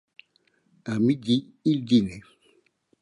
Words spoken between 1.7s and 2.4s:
dînait.